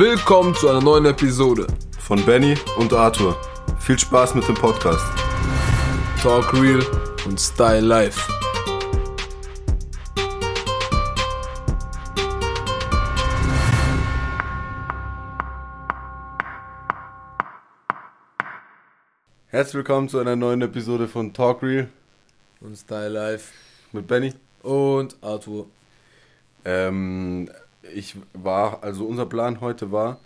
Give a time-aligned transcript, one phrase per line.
[0.00, 1.66] Willkommen zu einer neuen Episode
[1.98, 3.38] von Benny und Arthur.
[3.80, 5.04] Viel Spaß mit dem Podcast.
[6.22, 6.82] Talk Real
[7.26, 8.18] und Style Life.
[19.48, 21.88] Herzlich willkommen zu einer neuen Episode von Talk Real
[22.62, 23.52] und Style Life
[23.92, 24.32] mit Benny
[24.62, 25.66] und Arthur.
[26.64, 27.50] Ähm,
[27.82, 30.18] ich war, also unser Plan heute war,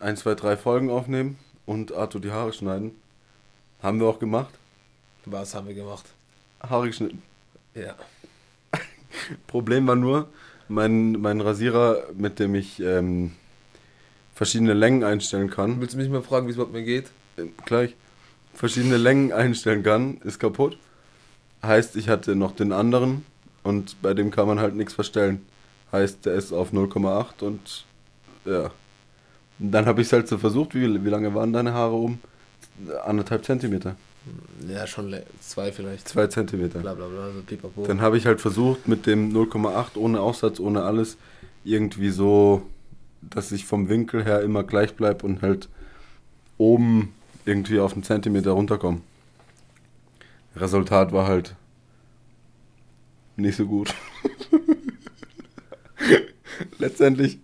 [0.00, 2.92] ein, zwei, drei Folgen aufnehmen und Arthur die Haare schneiden.
[3.82, 4.52] Haben wir auch gemacht.
[5.24, 6.04] Was haben wir gemacht?
[6.62, 7.22] Haare geschnitten.
[7.74, 7.94] Ja.
[9.46, 10.28] Problem war nur,
[10.68, 13.32] mein, mein Rasierer, mit dem ich ähm,
[14.34, 15.80] verschiedene Längen einstellen kann.
[15.80, 17.10] Willst du mich mal fragen, wie es überhaupt mir geht?
[17.36, 17.94] Äh, gleich.
[18.54, 20.78] Verschiedene Längen einstellen kann, ist kaputt.
[21.62, 23.24] Heißt, ich hatte noch den anderen
[23.62, 25.44] und bei dem kann man halt nichts verstellen.
[25.94, 27.84] Heißt, der ist auf 0,8 und
[28.44, 28.72] ja.
[29.60, 30.74] Und dann habe ich es halt so versucht.
[30.74, 32.18] Wie, wie lange waren deine Haare um?
[33.04, 33.94] Anderthalb Zentimeter.
[34.68, 36.08] Ja, schon zwei vielleicht.
[36.08, 36.80] Zwei Zentimeter.
[36.80, 37.86] Bla bla bla, so pipapo.
[37.86, 41.16] Dann habe ich halt versucht, mit dem 0,8 ohne Aussatz, ohne alles,
[41.62, 42.62] irgendwie so,
[43.22, 45.68] dass ich vom Winkel her immer gleich bleibe und halt
[46.58, 47.14] oben
[47.44, 49.00] irgendwie auf einen Zentimeter runterkomme.
[50.56, 51.54] Resultat war halt
[53.36, 53.94] nicht so gut.
[56.78, 57.38] Letztendlich,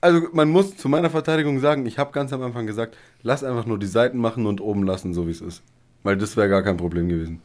[0.00, 3.66] also man muss zu meiner Verteidigung sagen, ich habe ganz am Anfang gesagt, lass einfach
[3.66, 5.62] nur die Seiten machen und oben lassen, so wie es ist.
[6.02, 7.42] Weil das wäre gar kein Problem gewesen.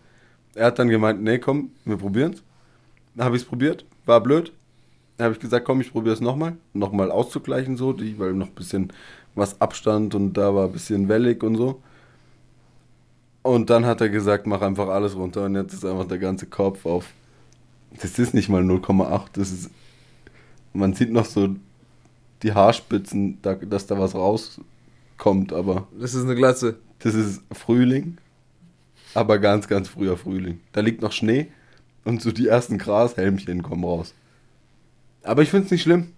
[0.56, 2.44] Er hat dann gemeint, nee, komm, wir probieren es.
[3.16, 4.52] Dann habe ich es probiert, war blöd.
[5.18, 6.58] Dann habe ich gesagt, komm, ich probiere es nochmal.
[6.74, 8.94] Nochmal auszugleichen, so, die, weil noch ein bisschen
[9.36, 11.82] was Abstand und da war ein bisschen wellig und so.
[13.42, 16.46] Und dann hat er gesagt, mach einfach alles runter und jetzt ist einfach der ganze
[16.46, 17.08] Kopf auf.
[18.02, 19.70] Das ist nicht mal 0,8, das ist.
[20.74, 21.56] Man sieht noch so
[22.42, 25.88] die Haarspitzen, da, dass da was rauskommt, aber.
[26.00, 26.78] Das ist eine Glatze.
[27.00, 28.18] Das ist Frühling,
[29.14, 30.62] aber ganz, ganz früher Frühling.
[30.72, 31.48] Da liegt noch Schnee
[32.06, 34.14] und so die ersten Grashelmchen kommen raus.
[35.22, 36.14] Aber ich find's nicht schlimm.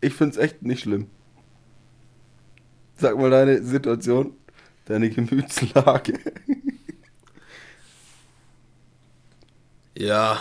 [0.00, 1.08] Ich find's echt nicht schlimm.
[2.96, 4.32] Sag mal deine Situation,
[4.86, 6.18] deine Gemütslage.
[9.96, 10.40] ja.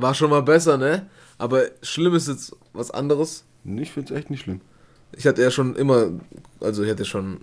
[0.00, 1.06] War schon mal besser, ne?
[1.38, 3.44] Aber schlimm ist jetzt was anderes.
[3.64, 4.60] Ich find's echt nicht schlimm.
[5.16, 6.10] Ich hatte ja schon immer,
[6.60, 7.40] also ich hatte schon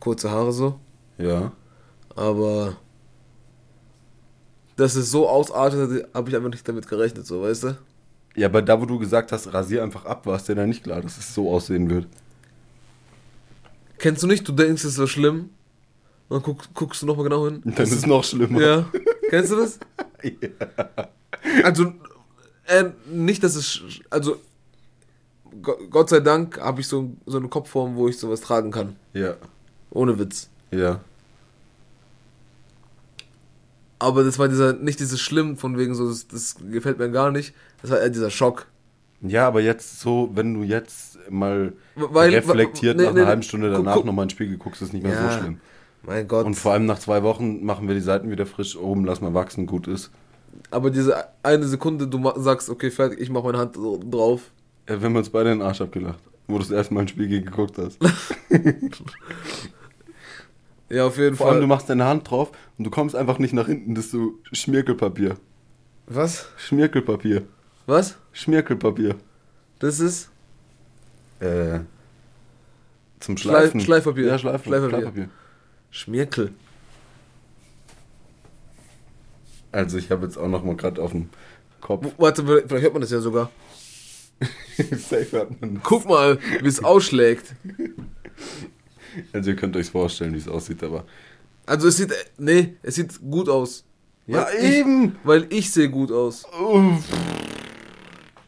[0.00, 0.78] kurze Haare so.
[1.18, 1.52] Ja.
[2.14, 2.76] Aber
[4.76, 7.78] dass es so ausartet, habe ich einfach nicht damit gerechnet, so, weißt du?
[8.36, 10.82] Ja, aber da, wo du gesagt hast, rasier einfach ab, war es dir dann nicht
[10.82, 12.06] klar, dass es so aussehen wird.
[13.98, 15.50] Kennst du nicht, du denkst, es ist so schlimm.
[16.28, 17.62] Und dann guck, guckst du nochmal genau hin.
[17.64, 18.60] Dann ist es noch schlimmer.
[18.60, 18.86] Ja.
[19.30, 19.78] Kennst du das?
[21.62, 21.92] Also,
[22.66, 23.82] äh, nicht, dass es.
[24.08, 24.36] Also,
[25.90, 28.96] Gott sei Dank habe ich so, so eine Kopfform, wo ich sowas tragen kann.
[29.12, 29.34] Ja.
[29.90, 30.48] Ohne Witz.
[30.70, 31.00] Ja.
[33.98, 37.30] Aber das war dieser, nicht dieses Schlimm, von wegen so, das, das gefällt mir gar
[37.30, 37.54] nicht.
[37.82, 38.66] Das war eher dieser Schock.
[39.22, 43.42] Ja, aber jetzt so, wenn du jetzt mal Weil, reflektiert nee, nach einer nee, halben
[43.42, 45.60] Stunde danach nochmal in den Spiegel guckst, ist nicht mehr ja, so schlimm.
[46.06, 46.46] Mein Gott.
[46.46, 49.34] Und vor allem nach zwei Wochen machen wir die Seiten wieder frisch oben, lass mal
[49.34, 50.10] wachsen, gut ist.
[50.70, 54.50] Aber diese eine Sekunde, du sagst, okay, fertig, ich mach meine Hand drauf.
[54.88, 57.06] Ja, wir haben uns beide in den Arsch abgelacht, wo du das erste Mal in
[57.06, 57.98] den Spiegel geguckt hast.
[60.90, 61.52] ja, auf jeden vor Fall.
[61.52, 64.06] Vor allem, du machst deine Hand drauf und du kommst einfach nicht nach hinten, das
[64.06, 65.36] ist so Schmirkelpapier.
[66.06, 66.48] Was?
[66.58, 67.42] Schmirkelpapier.
[67.86, 68.16] Was?
[68.32, 69.14] Schmirkelpapier.
[69.78, 70.30] Das ist?
[71.40, 71.80] Äh.
[73.20, 73.80] Zum Schleifen.
[73.80, 74.26] Schleif Schleifpapier.
[74.26, 74.98] Ja, Schleif Schleifpapier.
[74.98, 75.28] Schleifpapier.
[75.94, 76.52] Schmirkel.
[79.70, 81.30] Also ich habe jetzt auch noch mal gerade auf dem
[81.80, 82.06] Kopf.
[82.18, 83.50] Warte, vielleicht hört man das ja sogar.
[84.76, 85.84] Safe hört man das.
[85.84, 87.54] Guck mal, wie es ausschlägt.
[89.32, 91.04] Also ihr könnt euch vorstellen, wie es aussieht, aber.
[91.64, 93.84] Also es sieht, nee, es sieht gut aus.
[94.26, 95.04] Ja, eben.
[95.04, 96.44] Ich, weil ich sehe gut aus.
[96.60, 97.04] Uff.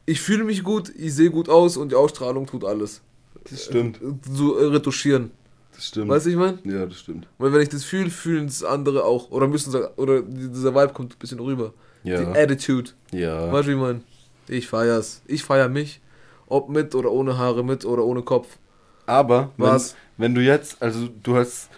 [0.04, 3.02] Ich fühle mich gut, ich sehe gut aus und die Ausstrahlung tut alles.
[3.48, 4.00] Das stimmt.
[4.28, 5.30] So äh, retuschieren.
[5.76, 6.08] Das stimmt.
[6.08, 6.58] Weißt du, ich meine?
[6.64, 7.28] Ja, das stimmt.
[7.38, 9.30] Weil wenn ich das fühle, fühlen es andere auch.
[9.30, 11.74] Oder müssen sie, oder dieser Vibe kommt ein bisschen rüber.
[12.02, 12.18] Ja.
[12.18, 12.90] Die Attitude.
[13.12, 13.52] Ja.
[13.52, 14.00] Weißt du, wie ich meine?
[14.48, 15.22] Ich feier's.
[15.26, 16.00] Ich feier mich.
[16.48, 18.58] Ob mit oder ohne Haare, mit oder ohne Kopf.
[19.04, 19.94] Aber, Was?
[20.16, 21.68] Wenn, wenn du jetzt, also du hast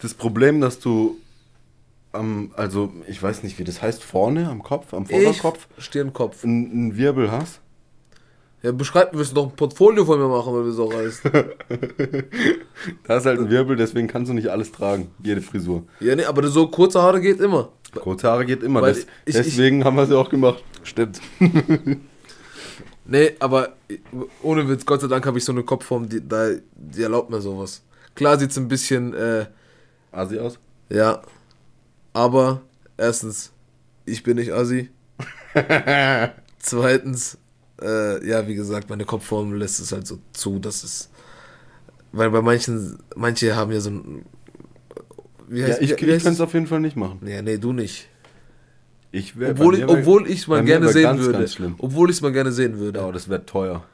[0.00, 1.18] das Problem, dass du
[2.12, 5.68] am, also ich weiß nicht, wie das heißt, vorne am Kopf, am Vorderkopf.
[5.76, 6.44] Ich Stirnkopf.
[6.44, 7.60] Einen Wirbel hast.
[8.64, 11.22] Ja, beschreib, wir müssen doch ein Portfolio von mir machen, weil das auch heißt.
[13.06, 15.84] da ist halt ein Wirbel, deswegen kannst du nicht alles tragen, jede Frisur.
[16.00, 17.68] Ja, nee, aber so kurze Haare geht immer.
[17.94, 20.64] Kurze Haare geht immer, das, ich, deswegen ich, haben wir sie auch gemacht.
[20.82, 21.20] Stimmt.
[23.06, 23.74] Nee, aber
[24.42, 27.42] ohne Witz, Gott sei Dank habe ich so eine Kopfform, die, da, die erlaubt mir
[27.42, 27.82] sowas.
[28.14, 29.44] Klar sieht es ein bisschen, äh,
[30.10, 30.58] Asi aus?
[30.88, 31.20] ja,
[32.14, 32.62] aber
[32.96, 33.52] erstens,
[34.06, 34.88] ich bin nicht Assi.
[36.58, 37.36] Zweitens,
[37.82, 41.10] äh, ja, wie gesagt, meine Kopfform lässt es halt so zu, dass es,
[42.12, 44.26] weil bei manchen, manche haben ja so ein,
[45.48, 47.20] wie Ja, heißt, ich, wie, ich kann heißt es auf jeden Fall nicht machen.
[47.26, 48.08] Ja, nee, du nicht.
[49.12, 51.38] Ich wär, Obwohl, ich, obwohl ich es mal gerne sehen ganz, würde.
[51.38, 51.56] Ganz.
[51.78, 52.98] Obwohl ich es mal gerne sehen würde.
[52.98, 53.84] Ja, aber das wäre teuer.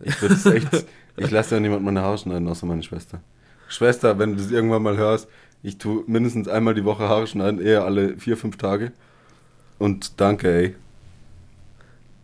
[0.00, 0.86] Ich würde es echt.
[1.16, 3.20] ich lasse ja niemand meine Haare schneiden, außer meine Schwester.
[3.68, 5.28] Schwester, wenn du das irgendwann mal hörst,
[5.62, 8.92] ich tue mindestens einmal die Woche Haare schneiden, eher alle vier, fünf Tage.
[9.78, 10.74] Und danke, ey.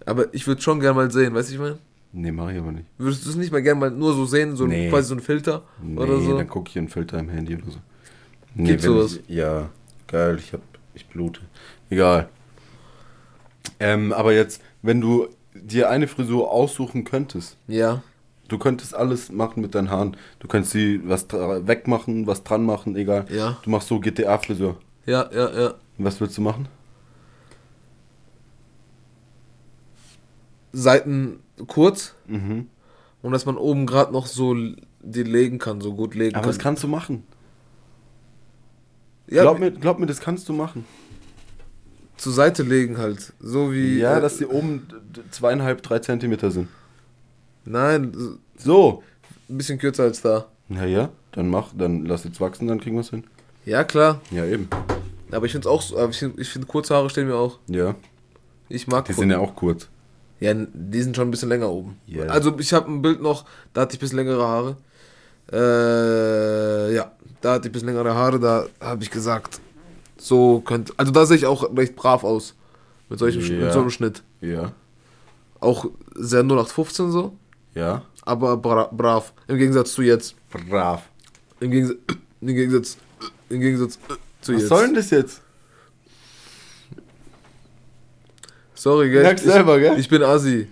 [0.06, 1.78] Aber ich würde schon gerne mal sehen, weißt du, ich meine?
[2.12, 2.86] Nee, mache ich aber nicht.
[2.98, 4.90] Würdest du es nicht mal gerne mal nur so sehen, so Nee.
[4.90, 6.36] quasi so ein Filter Nee, oder so?
[6.36, 7.78] dann gucke ich einen Filter im Handy oder so.
[8.56, 9.20] Gibt's wenn sowas?
[9.26, 9.70] Ich, ja,
[10.08, 10.60] geil, ich hab,
[10.94, 11.40] ich blute.
[11.88, 12.28] Egal.
[13.80, 18.02] Ähm, aber jetzt, wenn du dir eine Frisur aussuchen könntest, Ja.
[18.48, 20.16] du könntest alles machen mit deinen Haaren.
[20.40, 23.24] Du könntest sie was wegmachen, was dran machen, egal.
[23.30, 23.58] Ja.
[23.62, 24.76] Du machst so GTA-Frisur.
[25.06, 25.74] Ja, ja, ja.
[25.98, 26.68] Was willst du machen?
[30.72, 32.66] Seiten kurz Mhm.
[33.22, 34.54] und dass man oben gerade noch so
[35.04, 36.50] die legen kann, so gut legen Aber kann.
[36.50, 37.24] das kannst du machen.
[39.28, 40.84] ja, glaub, mir, glaub mir, das kannst du machen.
[42.16, 43.32] zur Seite legen halt.
[43.40, 43.98] So wie.
[43.98, 44.86] Ja, äh, dass die oben
[45.32, 46.68] zweieinhalb, drei Zentimeter sind.
[47.64, 48.12] Nein,
[48.56, 49.02] so-
[49.48, 50.46] ein bisschen kürzer als da.
[50.68, 53.24] Na ja, dann mach, dann lass jetzt wachsen, dann kriegen wir es hin.
[53.64, 54.20] Ja, klar.
[54.30, 54.68] Ja, eben.
[55.32, 57.58] Aber ich finde auch, aber ich finde, find, kurze Haare stehen mir auch.
[57.66, 57.96] Ja.
[58.68, 59.88] Ich mag Die sind ja auch kurz.
[60.42, 61.96] Ja, die sind schon ein bisschen länger oben.
[62.06, 62.24] Ja.
[62.24, 64.76] Also ich habe ein Bild noch, da hatte ich ein bisschen längere Haare.
[65.72, 69.60] Äh, ja, da hatte ich ein bisschen längere Haare, da habe ich gesagt,
[70.16, 70.92] so könnte.
[70.96, 72.54] Also da sehe ich auch recht brav aus.
[73.08, 73.64] Mit, solchem, Ja.
[73.66, 74.22] mit so einem Schnitt.
[74.40, 74.72] Ja.
[75.60, 77.36] Auch sehr 0815 so,
[77.74, 78.02] Ja.
[78.22, 79.32] aber bra brav.
[79.48, 80.34] Im Gegensatz zu jetzt.
[80.70, 81.02] Brav.
[81.60, 81.98] Im Gegensatz,
[82.40, 82.96] im Gegensatz,
[83.50, 83.98] im Gegensatz
[84.40, 84.68] zu Was jetzt.
[84.68, 85.41] soll denn das jetzt?
[88.82, 89.22] Sorry, gell?
[89.22, 89.96] Merkst ich, selber, gell?
[89.96, 90.66] Ich bin Assi.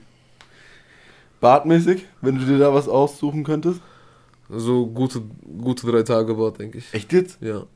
[1.40, 3.80] Bartmäßig, wenn du dir da was aussuchen könntest?
[4.48, 5.22] So gute,
[5.62, 6.92] gute drei Tage Bart, denke ich.
[6.92, 7.38] Echt jetzt?
[7.40, 7.66] Ja.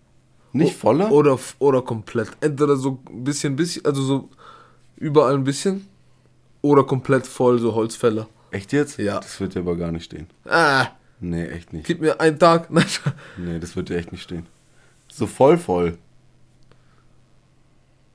[0.52, 1.12] Nicht voller?
[1.12, 2.30] Oder, oder komplett.
[2.40, 4.28] Entweder so ein bisschen, bisschen, also so
[4.96, 5.86] überall ein bisschen.
[6.62, 8.26] Oder komplett voll, so Holzfäller.
[8.50, 8.98] Echt jetzt?
[8.98, 9.20] Ja.
[9.20, 10.26] Das wird dir aber gar nicht stehen.
[10.46, 10.88] Ah,
[11.20, 11.86] Nee, echt nicht.
[11.86, 12.72] gib mir einen Tag.
[12.72, 12.86] Nein,
[13.36, 14.46] Nee, das wird dir echt nicht stehen.
[15.06, 15.96] So voll, voll.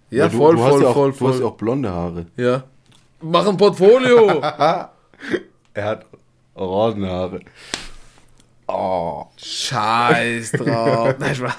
[0.09, 1.47] Ja, du, voll, du voll, ja auch, voll, Du hast ja voll.
[1.47, 2.25] auch blonde Haare.
[2.38, 2.63] Ja.
[3.21, 4.41] Mach ein Portfolio.
[5.73, 6.06] Er hat
[6.56, 7.39] orange Haare.
[8.67, 9.25] Oh.
[9.38, 11.15] Scheiß drauf.
[11.19, 11.56] Nein, Spaß.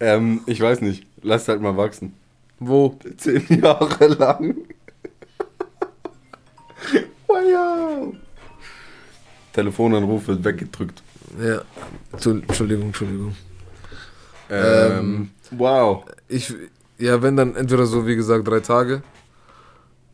[0.00, 1.06] Ähm, ich weiß nicht.
[1.22, 2.14] Lass halt mal wachsen.
[2.60, 2.96] Wo?
[3.16, 4.54] Zehn Jahre lang.
[7.26, 8.14] wow.
[9.52, 11.02] Telefonanruf wird weggedrückt.
[11.40, 11.62] Ja.
[12.12, 13.36] Entschuld- Entschuldigung, Entschuldigung.
[14.50, 16.04] Ähm, wow.
[16.28, 16.52] Ich,
[16.98, 19.02] ja, wenn dann entweder so, wie gesagt, drei Tage.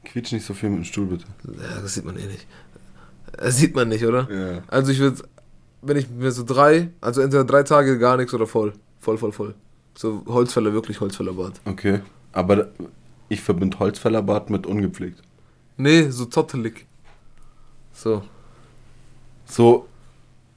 [0.04, 1.24] Quietsch nicht so viel mit dem Stuhl, bitte.
[1.44, 2.46] Ja, das sieht man eh nicht.
[3.32, 4.28] Das sieht man nicht, oder?
[4.30, 4.62] Ja.
[4.68, 5.22] Also ich würde,
[5.82, 8.74] wenn ich mir so drei, also entweder drei Tage gar nichts oder voll.
[9.00, 9.54] Voll, voll, voll.
[9.96, 11.60] So Holzfäller, wirklich Holzfällerbart.
[11.64, 12.00] Okay.
[12.32, 12.68] Aber
[13.28, 15.22] ich verbinde Holzfällerbart mit ungepflegt.
[15.76, 16.86] Nee, so zottelig.
[17.92, 18.22] So.
[19.46, 19.88] So,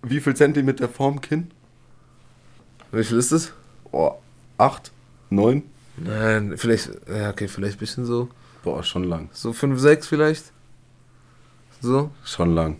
[0.01, 1.51] wie viel Zentimeter vorm Kinn?
[2.91, 3.53] Wie viel ist das?
[3.91, 4.13] Oh,
[4.57, 4.91] acht?
[5.29, 5.63] Neun?
[5.97, 8.29] Nein, vielleicht, ja, okay, vielleicht ein bisschen so.
[8.63, 9.29] Boah, schon lang.
[9.33, 10.51] So fünf, sechs vielleicht.
[11.81, 12.11] So.
[12.23, 12.79] Schon lang.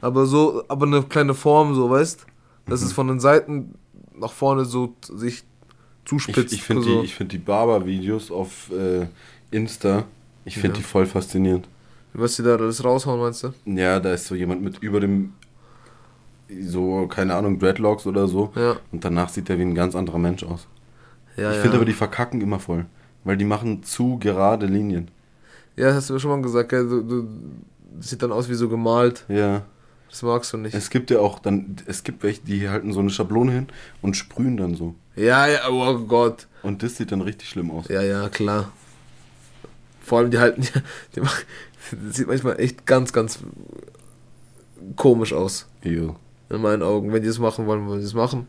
[0.00, 2.26] Aber so, aber eine kleine Form, so, weißt?
[2.66, 2.86] Dass Mhm.
[2.86, 3.74] es von den Seiten
[4.14, 5.44] nach vorne so sich Ich,
[6.04, 6.52] zuspitzt.
[6.52, 7.00] ich finde so.
[7.00, 9.06] die, ich find die Barber-Videos auf äh,
[9.50, 10.04] Insta,
[10.44, 10.74] ich finde Ja.
[10.78, 11.68] die voll faszinierend.
[12.12, 13.52] Was die da alles raushauen, meinst du?
[13.66, 15.34] Ja, da ist so jemand mit über dem,
[16.62, 18.52] so, keine Ahnung, Dreadlocks oder so.
[18.54, 18.76] Ja.
[18.92, 20.66] Und danach sieht er wie ein ganz anderer Mensch aus.
[21.36, 21.62] Ja, ich ja.
[21.62, 22.86] finde aber, die verkacken immer voll.
[23.24, 25.10] Weil die machen zu gerade Linien.
[25.76, 26.88] Ja, hast du mir schon mal gesagt, gell?
[26.88, 27.28] Du, du,
[27.98, 29.24] das sieht dann aus wie so gemalt.
[29.28, 29.62] Ja.
[30.08, 30.74] Das magst du nicht.
[30.74, 33.66] Es gibt ja auch dann, es gibt welche, die halten so eine Schablone hin
[34.02, 34.94] und sprühen dann so.
[35.16, 36.46] Ja, ja, oh Gott.
[36.62, 37.88] Und das sieht dann richtig schlimm aus.
[37.88, 38.72] Ja, ja, klar.
[40.00, 40.70] Vor allem die halten, die,
[41.16, 41.44] die machen,
[42.06, 43.40] das sieht manchmal echt ganz, ganz
[44.94, 45.66] komisch aus.
[45.84, 46.14] Ew.
[46.48, 47.12] In meinen Augen.
[47.12, 48.48] Wenn die es machen wollen, wollen sie es machen.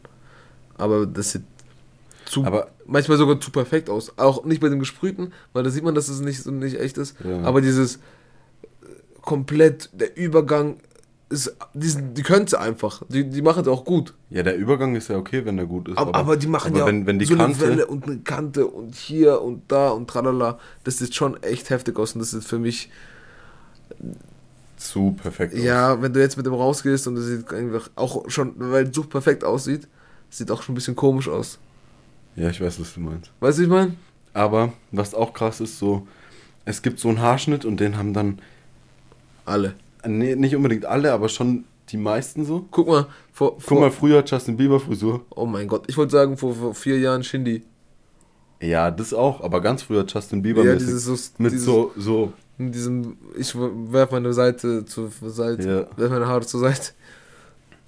[0.77, 1.44] Aber das sieht
[2.27, 4.13] zu, Aber- manchmal sogar zu perfekt aus.
[4.17, 6.98] Auch nicht bei dem Gesprühten, weil da sieht man, dass es nicht, so nicht echt
[6.98, 7.15] ist.
[7.24, 7.41] Ja.
[7.43, 8.00] Aber dieses äh,
[9.22, 10.77] komplett, der Übergang
[11.29, 13.03] ist, diesen, die können es einfach.
[13.10, 14.13] Die, die machen es auch gut.
[14.29, 15.98] Ja, der Übergang ist ja okay, wenn der gut ist.
[15.98, 18.17] Aber, aber die machen aber ja wenn, wenn die so Kante, eine Welle und eine
[18.19, 20.60] Kante und hier und da und tralala.
[20.84, 22.89] Das sieht schon echt heftig aus und das ist für mich
[24.77, 25.60] zu perfekt aus.
[25.62, 28.96] Ja, wenn du jetzt mit dem rausgehst und es sieht einfach auch schon, weil es
[28.96, 29.88] so perfekt aussieht,
[30.29, 31.60] sieht auch schon ein bisschen komisch aus.
[32.38, 33.32] Ja, ich weiß, was du meinst.
[33.39, 33.94] Weißt du, ich meine?
[34.34, 36.08] Aber was auch krass ist, so,
[36.65, 38.39] es gibt so einen Haarschnitt und den haben dann,
[39.46, 39.74] Alle.
[40.06, 42.65] nee, nicht unbedingt alle, aber schon die meisten so.
[42.72, 45.25] Guck mal, vor, Guck vor mal, früher Justin Bieber Frisur.
[45.32, 47.63] oh mein Gott, ich wollte sagen, vor, vor vier Jahren Shindy.
[48.62, 52.34] Ja, das auch, aber ganz früher Justin Bieber Ja, dieses so, mit dieses, so, so,
[52.60, 55.98] in diesem, ich werf meine Seite zur Seite, Ja.
[55.98, 56.91] werf meine Haare zur Seite.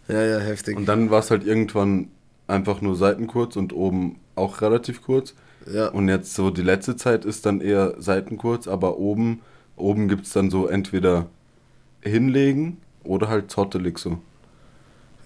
[0.07, 0.75] Ja, ja, heftig.
[0.77, 2.07] und dann war es halt irgendwann
[2.47, 5.33] einfach nur seitenkurz und oben auch relativ kurz.
[5.71, 9.41] ja, Und jetzt so die letzte Zeit ist dann eher seitenkurz, aber oben,
[9.75, 11.27] oben gibt es dann so entweder
[12.01, 14.17] hinlegen oder halt zottelig so.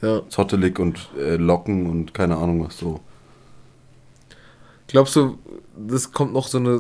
[0.02, 0.22] ja.
[0.30, 3.00] Zottelig und äh, Locken und keine Ahnung was so.
[4.88, 5.38] Glaubst du,
[5.78, 6.80] das kommt noch so eine.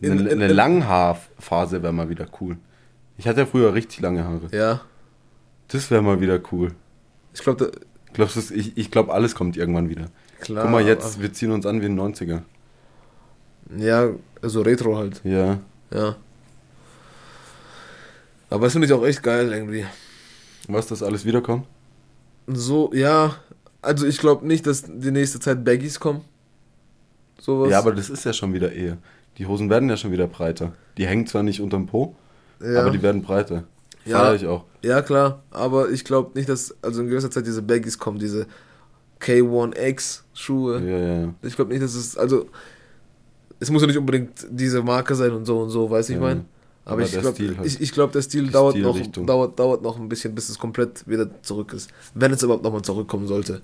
[0.00, 2.56] in- eine in- eine in- Langhaarphase wäre mal wieder cool.
[3.18, 4.48] Ich hatte ja früher richtig lange Haare.
[4.52, 4.80] Ja,
[5.68, 6.72] Das wäre mal wieder cool.
[7.34, 7.72] ich glaube,
[8.12, 10.06] Glaubst du, ich, ich glaube, alles kommt irgendwann wieder.
[10.40, 10.62] Klar.
[10.64, 12.42] Guck mal, jetzt, wir ziehen uns an wie in den 90er.
[13.70, 14.08] aber- Ja,
[14.42, 15.20] so Retro halt.
[15.24, 15.58] Ja.
[15.92, 16.16] Ja.
[18.50, 19.84] Aber das finde ich auch echt geil irgendwie.
[20.68, 21.66] Was, das alles wiederkommt?
[22.46, 23.36] So, ja.
[23.82, 26.22] Also ich glaube nicht, dass die nächste Zeit Baggies kommen.
[27.40, 27.70] Sowas.
[27.70, 28.98] Ja, aber das ist ja schon wieder eher.
[29.38, 30.72] Die Hosen werden ja schon wieder breiter.
[30.96, 32.16] Die hängen zwar nicht unterm Po,
[32.60, 32.80] ja.
[32.80, 33.64] aber die werden breiter.
[34.04, 34.20] Ja.
[34.20, 34.64] Feier ich auch.
[34.82, 35.42] ja, klar.
[35.50, 38.46] Aber ich glaube nicht, dass also in gewisser Zeit diese Baggies kommen, diese
[39.20, 40.80] K1X Schuhe.
[40.80, 41.34] Ja, ja.
[41.42, 42.48] Ich glaube nicht, dass es, also,
[43.60, 46.20] es muss ja nicht unbedingt diese Marke sein und so und so, weiß ich Ja.
[46.22, 46.44] mein.
[46.84, 47.66] Aber, Aber ich glaube, halt.
[47.66, 48.96] ich, ich glaub, der Stil dauert noch,
[49.26, 51.90] dauert, dauert noch ein bisschen, bis es komplett wieder zurück ist.
[52.14, 53.60] Wenn es überhaupt nochmal zurückkommen sollte.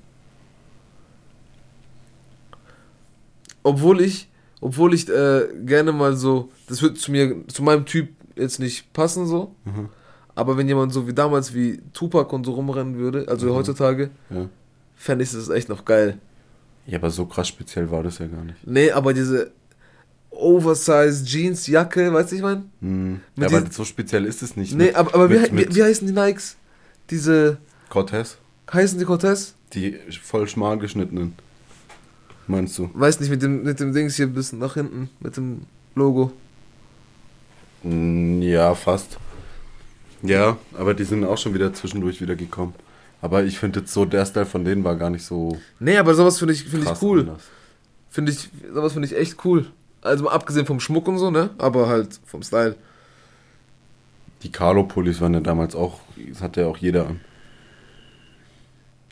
[3.62, 4.28] Obwohl ich,
[4.60, 8.92] obwohl ich äh, gerne mal so, das wird zu mir, zu meinem Typ jetzt nicht
[8.92, 9.54] passen so.
[9.64, 9.88] Mhm.
[10.34, 13.54] Aber wenn jemand so wie damals wie Tupac und so rumrennen würde, also Mhm.
[13.54, 14.48] heutzutage, ja.
[15.02, 16.18] Fände ich das echt noch geil.
[16.86, 18.66] Ja, aber so krass speziell war das ja gar nicht.
[18.66, 19.52] Nee, aber diese
[20.30, 22.70] Oversize Jeans Jacke, weißt du, ich mein?
[22.80, 23.20] Hm.
[23.36, 24.74] Mit Ja, aber so speziell ist es nicht.
[24.74, 24.96] Nee, ne?
[24.96, 26.56] aber, aber wie, Mit- wie, mit- wie heißen die Nikes?
[27.10, 28.38] Diese, Cortez,
[28.72, 29.54] heißen die Cortez?
[29.74, 31.34] die voll schmal geschnittenen.
[32.46, 32.90] Meinst du?
[32.94, 35.62] Weiß nicht, mit dem, mit dem Dings hier ein bisschen nach hinten, mit dem
[35.94, 36.32] Logo.
[37.82, 39.18] Hm, Ja, fast.
[40.22, 42.74] Ja, aber die sind auch schon wieder zwischendurch wieder gekommen.
[43.22, 46.14] Aber ich finde jetzt so, der Style von denen war gar nicht so Nee, aber
[46.14, 47.36] sowas finde ich, krass ich cool.
[48.10, 49.70] Finde ich, sowas finde ich echt cool.
[50.02, 51.50] Also mal abgesehen vom Schmuck und so, ne?
[51.56, 52.76] Aber halt vom Style.
[54.42, 57.20] Die Carlo-Pullis waren ja damals auch, das hatte ja auch jeder an.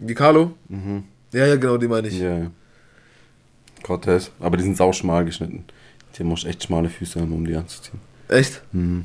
[0.01, 0.55] Die Carlo?
[0.69, 1.05] Mhm.
[1.33, 2.19] Ja, ja, genau, die meine ich.
[2.19, 2.51] Ja, ja.
[3.85, 5.65] Cortez, aber die sind sau schmal geschnitten.
[6.19, 8.01] Die muss echt schmale Füße haben, um die anzuziehen.
[8.29, 8.61] Echt?
[8.73, 9.05] Mhm.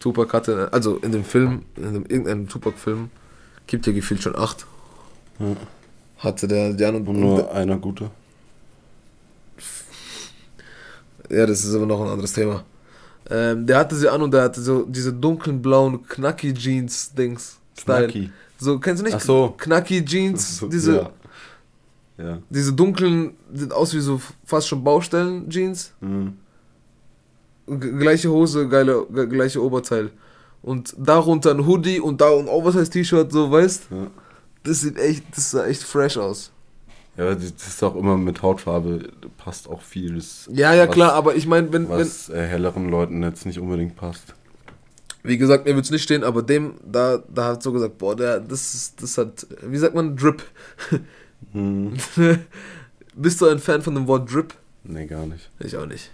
[0.00, 3.10] Tupac hatte, also in dem Film, in dem, irgendeinem Tupac-Film,
[3.70, 4.66] gibt ja gefühlt schon acht.
[5.38, 5.56] Ja.
[6.18, 8.10] Hatte der Jan und, Und nur einer gute.
[11.30, 12.64] Ja, das ist aber noch ein anderes Thema.
[13.30, 17.58] Ähm, der hatte sie an und der hatte so diese dunklen blauen Knacki Jeans Dings
[17.78, 18.08] Style.
[18.08, 18.30] Knacki.
[18.58, 19.14] So kennst du nicht?
[19.16, 19.54] Ach so.
[19.56, 21.10] Knacki Jeans, So, diese Ja.
[22.18, 22.38] ja.
[22.50, 25.92] diese dunklen sieht aus wie so fast schon Baustellen Jeans.
[26.00, 26.34] Mhm.
[27.78, 30.10] Gleiche Hose, geile ge gleiche Oberteil.
[30.62, 33.88] Und darunter ein Hoodie und da ein Oversize T-Shirt, so weißt?
[33.90, 34.06] Ja.
[34.62, 36.50] Das sieht echt, das sah echt fresh aus.
[37.16, 40.16] Ja, das ist auch immer mit Hautfarbe, passt auch viel.
[40.16, 43.46] Das, Ja, ja was, klar, aber ich meine, wenn, wenn Was äh, helleren Leuten jetzt
[43.46, 44.34] nicht unbedingt passt.
[45.22, 48.40] Wie gesagt, mir wird's nicht stehen, aber dem, da, da hat so gesagt, boah, der,
[48.40, 50.42] das ist, das hat, wie sagt man, Drip.
[51.52, 51.94] Hm.
[53.14, 54.54] Bist du ein Fan von dem Wort Drip?
[54.84, 55.50] Nee, gar nicht.
[55.58, 56.10] Ich auch nicht.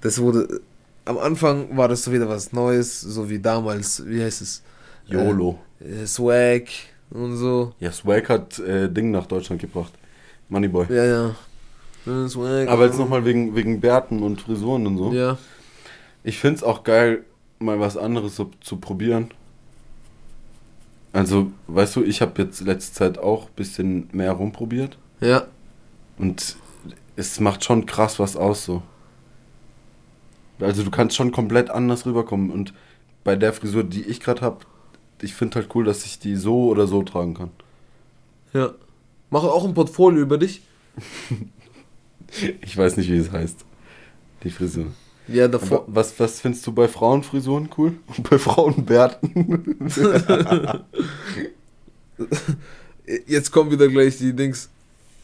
[0.00, 0.60] Das wurde,
[1.04, 4.62] am Anfang war das so wieder was Neues, so wie damals, wie heißt es?
[5.06, 5.58] YOLO.
[5.80, 6.68] Äh, Swag
[7.10, 7.72] und so.
[7.80, 9.92] Ja, Swag hat äh, Ding nach Deutschland gebracht.
[10.48, 10.86] Moneyboy.
[10.88, 11.26] Ja, ja.
[12.06, 12.68] Äh, Swag.
[12.68, 15.12] Aber jetzt nochmal wegen, wegen Bärten und Frisuren und so.
[15.12, 15.38] Ja.
[16.24, 17.24] Ich find's auch geil,
[17.58, 19.30] mal was anderes so, zu probieren.
[21.12, 24.96] Also, weißt du, ich habe jetzt letzte Zeit auch ein bisschen mehr rumprobiert.
[25.20, 25.46] Ja.
[26.16, 26.56] Und
[27.16, 28.82] es macht schon krass was aus so.
[30.62, 32.50] Also du kannst schon komplett anders rüberkommen.
[32.50, 32.72] Und
[33.24, 34.58] bei der Frisur, die ich gerade habe,
[35.20, 37.50] ich finde halt cool, dass ich die so oder so tragen kann.
[38.52, 38.72] Ja.
[39.30, 40.62] Mache auch ein Portfolio über dich.
[42.60, 43.64] Ich weiß nicht, wie es heißt.
[44.42, 44.86] Die Frisur.
[45.28, 45.84] Ja, Aber davor.
[45.86, 47.94] was, was findest du bei Frauenfrisuren cool?
[48.08, 49.76] Und bei Frauenbärten?
[53.26, 54.68] Jetzt kommen wieder gleich die Dings.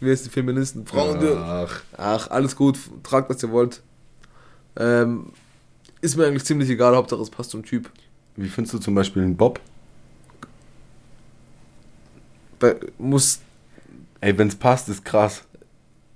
[0.01, 0.87] Wie heißt die Feministen?
[0.87, 1.83] Frauen, Ach.
[1.97, 3.83] Ach, alles gut, tragt was ihr wollt.
[4.77, 5.33] Ähm,
[6.01, 7.91] ist mir eigentlich ziemlich egal, Hauptsache es passt zum Typ.
[8.37, 9.61] Wie findest du zum Beispiel einen Bob?
[12.59, 13.41] Bei, muss,
[14.21, 15.43] Ey, wenn's passt, ist krass.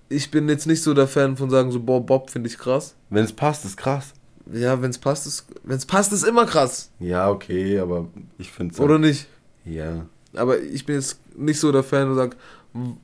[0.08, 2.94] ich bin jetzt nicht so der Fan von sagen, so, boah, Bob finde ich krass.
[3.10, 4.12] Wenn's passt, ist krass.
[4.52, 6.90] Ja, wenn es passt, ist, wenn's passt, ist immer krass.
[6.98, 8.80] Ja, okay, aber ich find's.
[8.80, 9.26] Oder nicht?
[9.64, 10.06] Ja.
[10.34, 12.36] Aber ich bin jetzt nicht so der Fan und sag,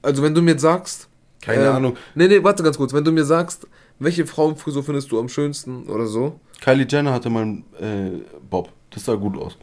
[0.03, 1.09] also wenn du mir jetzt sagst,
[1.41, 1.97] Keine ähm, Ahnung.
[2.15, 2.93] Nee, nee, warte ganz kurz.
[2.93, 3.67] Wenn du mir sagst,
[3.99, 8.71] welche Frauenfrisur findest du am schönsten oder so, Kylie Jenner hatte mal einen äh, Bob.
[8.91, 9.57] Das sah gut aus.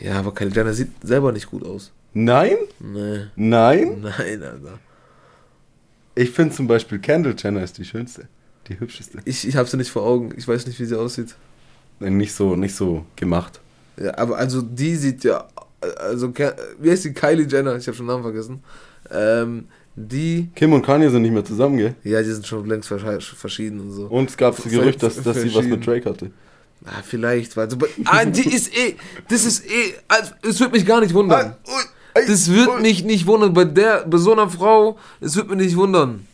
[0.00, 1.92] Ja, aber Kylie Jenner sieht selber nicht gut aus.
[2.14, 2.56] Nein?
[2.78, 3.26] Nee.
[3.36, 4.00] Nein?
[4.00, 4.78] Nein, Alter.
[6.14, 8.26] Ich finde zum Beispiel Kendall Jenner ist die schönste.
[8.68, 9.18] Die hübscheste.
[9.24, 10.32] Ich, ich hab sie nicht vor Augen.
[10.36, 11.34] Ich weiß nicht, wie sie aussieht.
[12.00, 13.60] Äh, Nicht so, nicht so gemacht.
[13.98, 15.46] Ja, aber also die sieht ja.
[15.98, 16.32] Also,
[16.78, 17.12] wie heißt die?
[17.14, 17.76] Kylie Jenner?
[17.76, 18.62] Ich habe schon den Namen vergessen.
[19.10, 20.48] Ähm, die.
[20.54, 21.94] Kim und Kanye sind nicht mehr zusammen, gell?
[22.04, 24.06] Ja, die sind schon längst verschi- verschieden und so.
[24.06, 25.86] Und es gab das Gerücht, dass, dass sie was mit.
[25.86, 26.30] Drake hatte.
[26.84, 27.68] Ah, vielleicht, weil.
[28.06, 28.94] Ah, die ist eh.
[29.28, 29.94] Das ist eh.
[30.08, 31.54] Also, es wird mich gar nicht wundern.
[32.26, 33.52] Das wird mich nicht wundern.
[33.52, 36.26] Bei der, bei so einer Frau, es wird mich nicht wundern.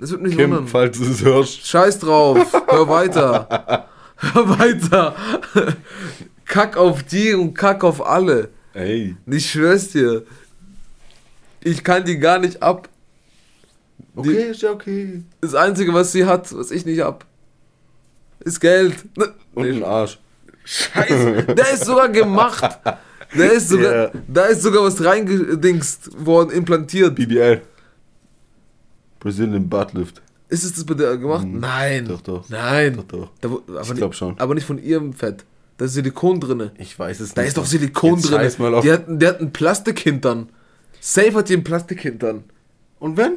[0.00, 0.66] Es wird mich Kim, wundern.
[0.66, 1.66] falls du es hörst.
[1.66, 2.52] Scheiß drauf.
[2.68, 3.86] Hör weiter.
[4.16, 5.14] Hör weiter.
[6.46, 8.48] Kack auf die und kack auf alle.
[8.74, 9.16] Ey.
[9.26, 10.24] Ich schwör's dir.
[11.64, 12.88] Ich kann die gar nicht ab.
[14.14, 15.22] Okay, ist ja okay.
[15.40, 17.24] Das Einzige, was sie hat, was ich nicht hab,
[18.40, 18.94] ist Geld.
[19.54, 20.18] Und ein Arsch.
[20.64, 21.42] Scheiße.
[21.56, 22.78] Der ist sogar gemacht.
[23.36, 24.10] Der ist sogar, Ja.
[24.28, 27.14] da ist sogar was reingedingst worden, implantiert.
[27.16, 27.60] BBL.
[29.20, 30.22] Brazilian Buttlift.
[30.48, 31.46] Ist es das bei der gemacht?
[31.46, 32.04] Nein.
[32.04, 32.08] Mhm.
[32.08, 32.48] Doch, doch.
[32.48, 32.96] Nein.
[32.96, 33.30] Doch, doch.
[33.40, 34.38] Da, aber Ich nicht- glaub schon.
[34.38, 35.44] Aber nicht von ihrem Fett.
[35.76, 36.70] Da ist Silikon drinne.
[36.78, 37.48] Ich weiß es Da nicht.
[37.48, 38.52] ist doch Silikon Jetzt drin.
[38.58, 38.84] mal auf.
[38.84, 40.48] Die hat, der hat einen Plastikhintern.
[41.06, 42.44] Safe hat die einen Plastikhintern.
[42.98, 43.34] Und wenn?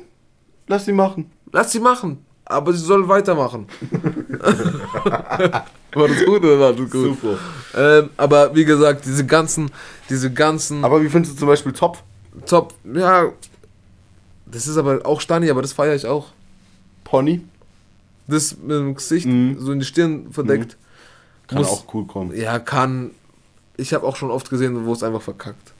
[0.67, 1.29] Lass sie machen.
[1.51, 2.23] Lass sie machen.
[2.45, 3.67] Aber sie soll weitermachen.
[5.93, 7.19] war das gut oder war das gut?
[7.19, 7.37] Super.
[7.75, 9.69] Ähm, aber wie gesagt, diese ganzen,
[10.09, 12.03] diese ganzen Aber wie findest du zum Beispiel Zopf?
[12.45, 13.33] Top, ja,
[14.45, 16.27] das ist aber auch Stani, aber das feiere ich auch.
[17.03, 17.41] Pony?
[18.27, 19.57] Das mit dem Gesicht Mhm.
[19.59, 20.77] so in die Stirn verdeckt.
[21.47, 22.33] Kann Muss- auch cool kommen.
[22.33, 23.11] Ja, kann.
[23.75, 25.73] Ich habe auch schon oft gesehen, wo es einfach verkackt.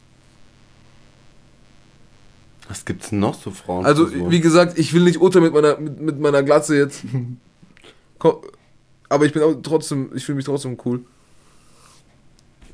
[2.67, 3.85] Was gibt's denn noch so Frauen?
[3.85, 7.03] Also, wie gesagt, ich will nicht urteilen mit meiner, mit, mit meiner Glatze jetzt.
[9.09, 11.05] Aber ich bin auch trotzdem, ich fühle mich trotzdem cool.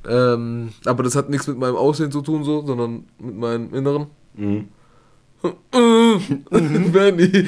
[0.07, 4.07] Ähm, aber das hat nichts mit meinem Aussehen zu tun, so, sondern mit meinem Inneren.
[4.33, 4.67] Mhm.
[6.91, 7.47] Benny.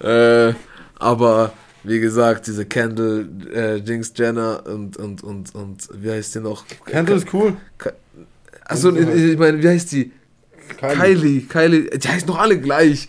[0.00, 0.54] äh,
[0.98, 1.52] aber
[1.84, 6.64] wie gesagt, diese Kendall, äh, Jinx Jenner und, und, und, und wie heißt die noch?
[6.84, 7.56] Kendall ist cool.
[8.64, 10.12] Achso, ich, ich meine, wie heißt die?
[10.76, 11.42] Kylie.
[11.42, 11.90] Kylie.
[11.98, 13.08] Die heißen doch alle gleich.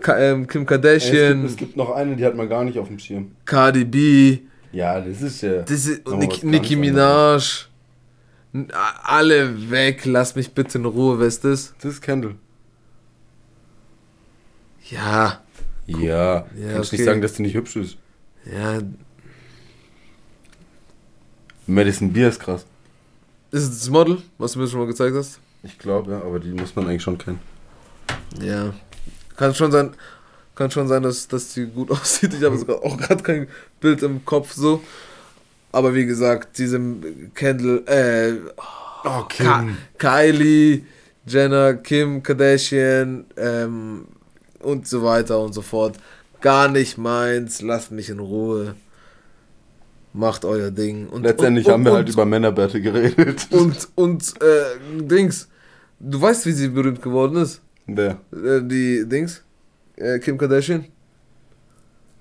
[0.00, 2.64] Ka ähm, Kim Ey, Es gibt, Kardashian, es gibt noch eine, die hat man gar
[2.64, 3.30] nicht auf dem Schirm.
[3.44, 4.38] Cardi B,
[4.72, 5.62] Ja, das ist ja.
[5.62, 7.68] das ist, Nicki, Nicki anderes.
[8.52, 8.64] Minaj.
[8.68, 8.72] N-
[9.04, 11.72] Alle weg, lass mich bitte in Ruhe, wer ist das?
[11.80, 12.34] Das ist Kendall.
[14.90, 15.42] Ja,
[15.86, 16.96] Ja, Ja, kannst okay.
[16.96, 17.96] nicht sagen, dass die nicht hübsch ist.
[18.44, 18.80] ja.
[21.68, 22.64] Madison Beer ist krass.
[23.50, 25.40] Ist es das Model, was du mir schon mal gezeigt hast?
[25.66, 27.40] Ich glaube, ja, aber die muss man eigentlich schon kennen.
[28.40, 28.72] Ja.
[29.36, 29.94] Kann schon sein,
[30.54, 32.32] kann schon sein, dass, dass die gut aussieht.
[32.34, 33.48] Ich habe sogar auch gerade kein
[33.80, 34.82] Bild im Kopf so.
[35.72, 38.50] Aber wie gesagt, diesem Kendall, äh,
[39.06, 39.64] Oh, Ka
[39.98, 40.84] Kylie,
[41.26, 44.06] Jenner, Kim Kardashian ähm,
[44.60, 45.96] und so weiter und so fort.
[46.40, 48.74] Gar nicht meins, lasst mich in Ruhe.
[50.12, 51.08] Macht euer Ding.
[51.08, 53.46] Und, Letztendlich und, haben wir und, halt über Männerbärte geredet.
[53.50, 55.48] Und, und, äh, Dings.
[55.98, 57.60] Du weißt, wie sie berühmt geworden ist?
[57.86, 58.20] Wer?
[58.32, 59.42] Äh, die Dings?
[59.96, 60.84] Äh, Kim Kardashian?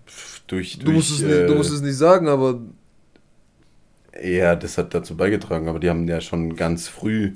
[0.07, 2.59] Pff, Durch, Du, durch, musst es äh, nicht, du musst es nicht sagen, aber
[4.23, 7.33] Ja, das hat dazu beigetragen, aber die haben ja schon ganz früh,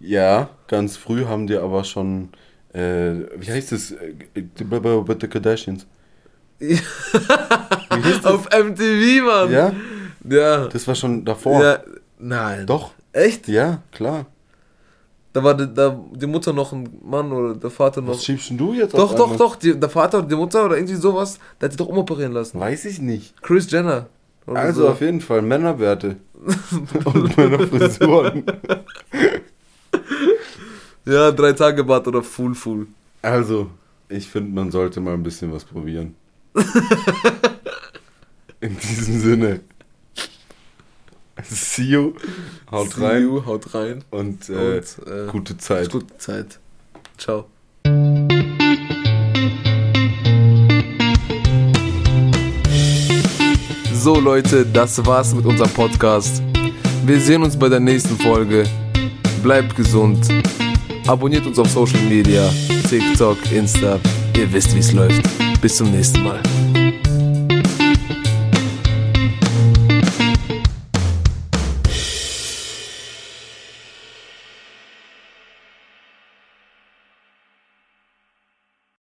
[0.00, 2.30] ja, ganz früh haben die aber schon,
[2.72, 4.14] äh, wie heißt es, äh,
[5.20, 5.86] the Kardashians.
[6.58, 6.80] Hieß
[8.22, 8.24] das?
[8.24, 9.52] auf MTV, Mann.
[9.52, 9.72] Ja,
[10.28, 10.68] Ja.
[10.68, 11.62] das war schon davor.
[11.62, 11.80] ja.
[12.18, 12.66] Nein.
[12.66, 13.46] Doch, Echt?
[13.46, 14.24] ja, klar.
[15.36, 18.14] Da war die, da, die Mutter noch ein Mann oder der Vater noch.
[18.14, 19.36] Was schiebst denn du jetzt Doch, auf doch, einmal?
[19.36, 19.56] doch.
[19.56, 22.58] Die, der Vater oder die Mutter oder irgendwie sowas, der hat sich doch umoperieren lassen.
[22.58, 23.34] Weiß ich nicht.
[23.42, 24.06] Chris Jenner.
[24.46, 24.88] Also so.
[24.88, 26.16] auf jeden Fall Männerbärte.
[27.04, 28.44] Und meine Frisuren.
[31.04, 32.86] Ja, drei Tage Bad oder Full Full.
[33.22, 33.68] Also,
[34.08, 36.14] ich finde, man sollte mal ein bisschen was probieren.
[38.60, 39.60] In diesem Sinne.
[41.44, 42.14] See you.
[42.70, 43.22] Haut See rein.
[43.22, 44.04] you, haut rein.
[44.10, 45.90] Und, äh, Und äh, gute Zeit.
[45.90, 46.58] gute Zeit.
[47.18, 47.46] Ciao.
[53.92, 56.42] So Leute, das war's mit unserem Podcast.
[57.04, 58.64] Wir sehen uns bei der nächsten Folge.
[59.42, 60.28] Bleibt gesund.
[61.06, 62.48] Abonniert uns auf Social Media,
[62.88, 63.98] TikTok, Insta.
[64.36, 65.22] Ihr wisst, wie es läuft.
[65.60, 66.40] Bis zum nächsten Mal.